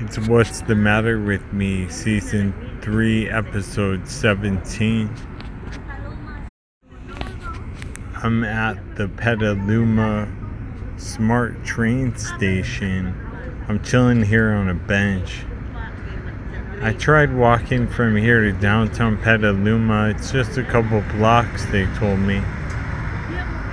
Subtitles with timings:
[0.00, 5.08] It's What's the Matter with Me, Season 3, Episode 17.
[8.16, 10.28] I'm at the Petaluma
[10.96, 13.14] Smart Train Station.
[13.68, 15.44] I'm chilling here on a bench.
[16.80, 20.08] I tried walking from here to downtown Petaluma.
[20.08, 22.42] It's just a couple blocks, they told me.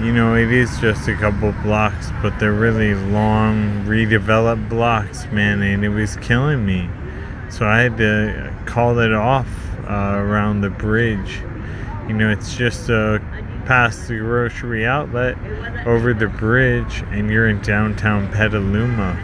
[0.00, 5.62] You know, it is just a couple blocks, but they're really long, redeveloped blocks, man,
[5.62, 6.90] and it was killing me.
[7.48, 9.46] So I had to call it off
[9.88, 11.40] uh, around the bridge.
[12.08, 13.20] You know, it's just uh,
[13.66, 15.38] past the grocery outlet
[15.86, 19.16] over the bridge, and you're in downtown Petaluma.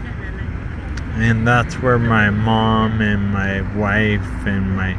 [1.15, 4.93] And that's where my mom and my wife and my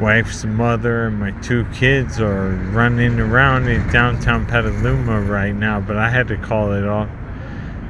[0.00, 5.96] wife's mother and my two kids are running around in downtown Petaluma right now, but
[5.96, 7.08] I had to call it off.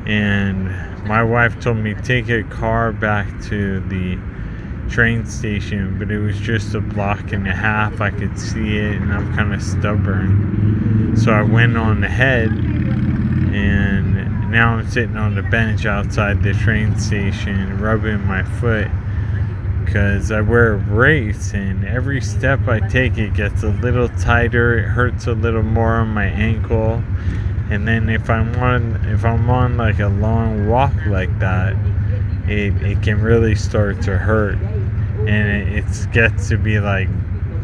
[0.07, 0.69] And
[1.07, 4.19] my wife told me take a car back to the
[4.91, 8.01] train station, but it was just a block and a half.
[8.01, 11.15] I could see it, and I'm kind of stubborn.
[11.17, 16.99] So I went on ahead, and now I'm sitting on the bench outside the train
[16.99, 18.89] station, rubbing my foot
[19.85, 24.79] because I wear a brace and every step I take it gets a little tighter
[24.79, 27.03] it hurts a little more on my ankle.
[27.71, 31.77] And then if I'm on if I'm on like a long walk like that
[32.47, 34.59] it, it can really start to hurt.
[34.59, 37.09] And it, it gets to be like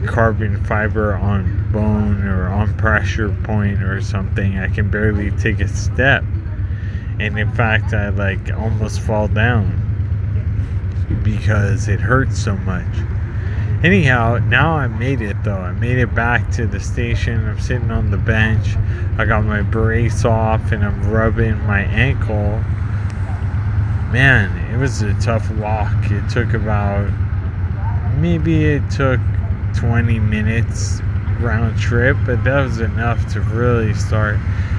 [0.07, 4.59] carbon fiber on bone or on pressure point or something.
[4.59, 6.25] I can barely take a step.
[7.19, 9.86] And in fact I like almost fall down
[11.23, 12.87] because it hurts so much.
[13.85, 15.59] Anyhow, now I made it though.
[15.59, 17.47] I made it back to the station.
[17.47, 18.75] I'm sitting on the bench.
[19.19, 22.59] I got my brace off and I'm rubbing my ankle.
[24.13, 26.11] Man, it was a tough walk.
[26.11, 27.11] It took about
[28.17, 29.21] maybe it took
[29.77, 31.01] 20 minutes
[31.41, 34.39] round trip, but that was enough to really start.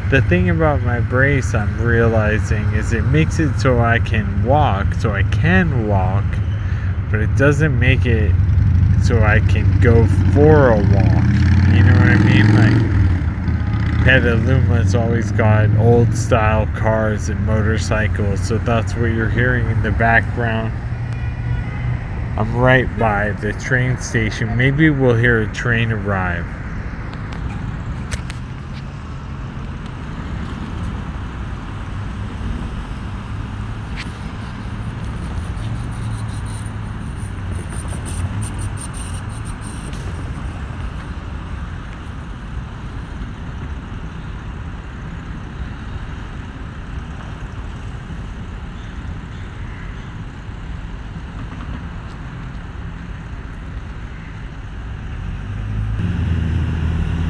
[0.09, 4.93] The thing about my brace I'm realizing is it makes it so I can walk,
[4.93, 6.23] so I can walk,
[7.11, 8.33] but it doesn't make it
[9.03, 11.27] so I can go for a walk.
[11.73, 12.55] You know what I mean?
[12.55, 12.87] Like
[14.05, 19.91] Petaluma's always got old style cars and motorcycles, so that's what you're hearing in the
[19.91, 20.71] background.
[22.39, 24.55] I'm right by the train station.
[24.55, 26.45] Maybe we'll hear a train arrive.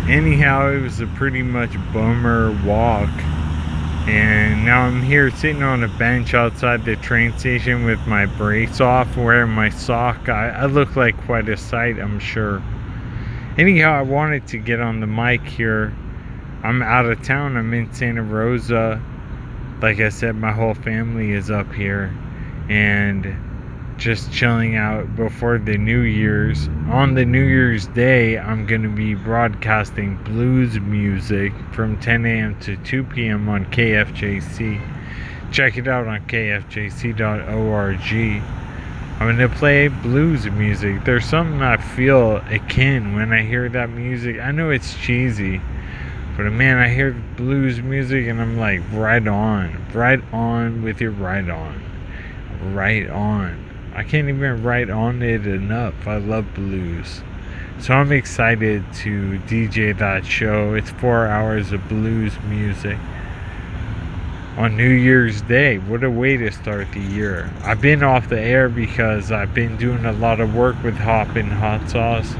[0.07, 3.09] Anyhow, it was a pretty much bummer walk.
[4.07, 8.79] And now I'm here sitting on a bench outside the train station with my brace
[8.79, 10.29] off, wearing my sock.
[10.29, 12.63] I, I look like quite a sight, I'm sure.
[13.57, 15.93] Anyhow, I wanted to get on the mic here.
[16.63, 19.01] I'm out of town, I'm in Santa Rosa.
[19.81, 22.15] Like I said, my whole family is up here.
[22.69, 23.25] And
[23.97, 26.67] just chilling out before the New Year's.
[26.89, 32.59] On the New Year's Day, I'm going to be broadcasting blues music from 10 a.m.
[32.61, 33.49] to 2 p.m.
[33.49, 35.51] on KFJC.
[35.51, 37.21] Check it out on kfjc.org.
[39.19, 41.03] I'm going to play blues music.
[41.03, 44.39] There's something I feel akin when I hear that music.
[44.39, 45.59] I know it's cheesy,
[46.35, 51.11] but man, I hear blues music and I'm like, right on, right on with your
[51.11, 51.83] right on,
[52.75, 53.66] right on.
[53.97, 56.05] I can't even write on it enough.
[56.05, 57.23] I love blues.
[57.79, 60.75] So I'm excited to DJ that show.
[60.75, 62.99] It's four hours of blues music
[64.55, 65.79] on New Year's Day.
[65.79, 67.51] What a way to start the year.
[67.63, 71.49] I've been off the air because I've been doing a lot of work with Hoppin'
[71.49, 72.35] Hot Sauce.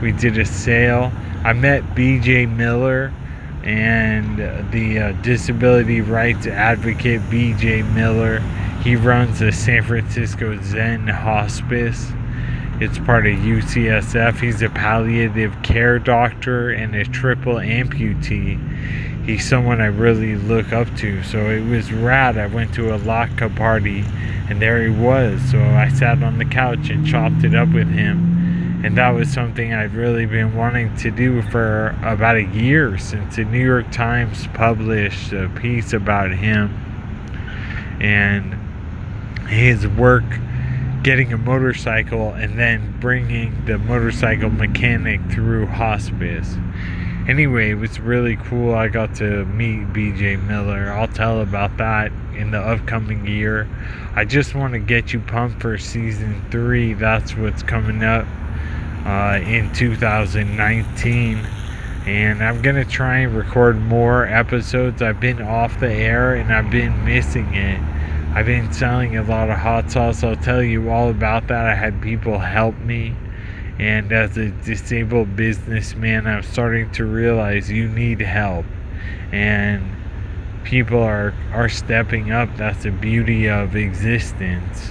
[0.00, 1.10] We did a sale.
[1.42, 3.12] I met BJ Miller
[3.64, 4.38] and
[4.70, 8.40] the uh, disability rights advocate BJ Miller
[8.82, 12.10] he runs the San Francisco Zen Hospice.
[12.80, 14.40] It's part of UCSF.
[14.40, 18.58] He's a palliative care doctor and a triple amputee.
[19.24, 21.22] He's someone I really look up to.
[21.22, 22.36] So it was rad.
[22.36, 24.04] I went to a Latke party
[24.48, 25.40] and there he was.
[25.48, 28.82] So I sat on the couch and chopped it up with him.
[28.84, 33.36] And that was something I'd really been wanting to do for about a year since
[33.36, 36.76] the New York Times published a piece about him.
[38.00, 38.58] And
[39.48, 40.24] his work
[41.02, 46.56] getting a motorcycle and then bringing the motorcycle mechanic through hospice.
[47.28, 48.74] Anyway, it was really cool.
[48.74, 50.92] I got to meet BJ Miller.
[50.92, 53.68] I'll tell about that in the upcoming year.
[54.14, 56.94] I just want to get you pumped for season three.
[56.94, 58.26] That's what's coming up
[59.06, 61.38] uh, in 2019.
[62.06, 65.02] And I'm to try and record more episodes.
[65.02, 67.80] I've been off the air and I've been missing it.
[68.34, 70.24] I've been selling a lot of hot sauce.
[70.24, 71.66] I'll tell you all about that.
[71.66, 73.14] I had people help me
[73.78, 78.66] and as a disabled businessman, I'm starting to realize you need help.
[79.32, 79.96] And
[80.62, 82.56] people are, are stepping up.
[82.56, 84.88] That's the beauty of existence.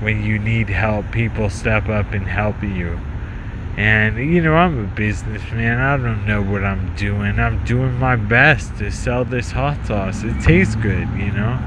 [0.00, 3.00] When you need help, people step up and help you.
[3.76, 5.78] And, you know, I'm a businessman.
[5.78, 7.40] I don't know what I'm doing.
[7.40, 10.22] I'm doing my best to sell this hot sauce.
[10.22, 11.58] It tastes good, you know?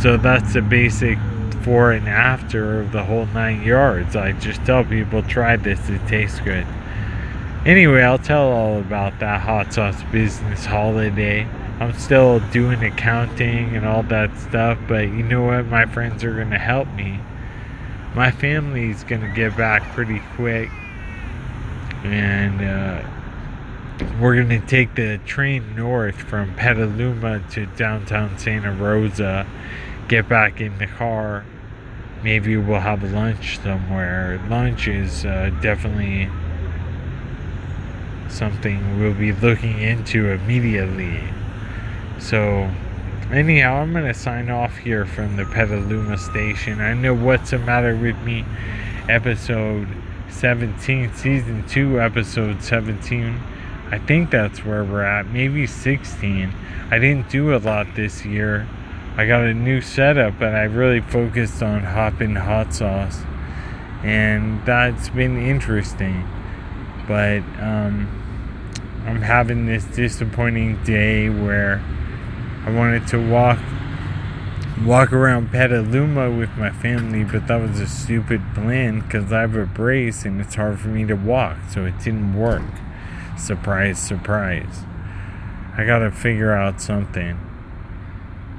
[0.00, 1.18] So that's the basic
[1.50, 4.16] before and after of the whole nine yards.
[4.16, 6.66] I just tell people, try this, it tastes good.
[7.64, 11.46] Anyway, I'll tell all about that hot sauce business holiday.
[11.78, 15.66] I'm still doing accounting and all that stuff, but you know what?
[15.66, 17.20] My friends are going to help me.
[18.16, 20.68] My family's going to get back pretty quick.
[22.02, 23.08] And uh,
[24.20, 29.46] we're going to take the train north from Petaluma to downtown Santa Rosa,
[30.08, 31.44] get back in the car,
[32.22, 34.40] maybe we'll have lunch somewhere.
[34.48, 36.28] Lunch is uh, definitely
[38.28, 41.20] something we'll be looking into immediately.
[42.18, 42.70] So,
[43.30, 46.80] anyhow, I'm going to sign off here from the Petaluma station.
[46.80, 48.44] I know what's the matter with me,
[49.08, 49.88] episode
[50.30, 53.40] 17, season 2, episode 17.
[53.92, 56.54] I think that's where we're at, maybe 16.
[56.90, 58.66] I didn't do a lot this year.
[59.18, 63.20] I got a new setup, but I really focused on hopping hot sauce,
[64.02, 66.26] and that's been interesting.
[67.06, 68.08] But um,
[69.04, 71.84] I'm having this disappointing day where
[72.64, 73.58] I wanted to walk
[74.86, 79.54] walk around Petaluma with my family, but that was a stupid plan because I have
[79.54, 82.62] a brace and it's hard for me to walk, so it didn't work.
[83.36, 84.84] Surprise, surprise.
[85.76, 87.38] I gotta figure out something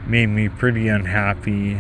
[0.05, 1.79] made me pretty unhappy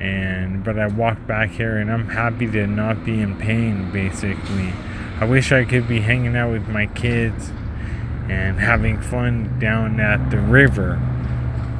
[0.00, 4.72] and but I walked back here and I'm happy to not be in pain basically.
[5.20, 7.50] I wish I could be hanging out with my kids
[8.28, 11.00] and having fun down at the river.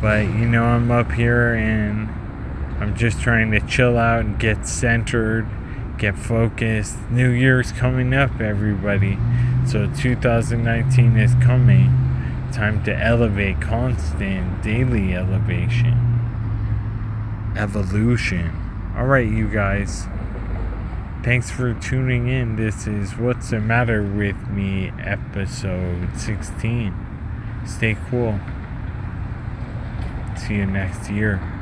[0.00, 2.08] But you know, I'm up here and
[2.80, 5.48] I'm just trying to chill out and get centered,
[5.98, 6.96] get focused.
[7.10, 9.18] New Year's coming up, everybody.
[9.66, 11.90] So 2019 is coming.
[12.52, 15.98] Time to elevate constant daily elevation.
[17.56, 18.52] Evolution.
[18.96, 20.06] All right you guys.
[21.22, 22.56] Thanks for tuning in.
[22.56, 27.04] This is what's the matter with me episode 16
[27.66, 28.38] stay cool.
[30.36, 31.53] See you next year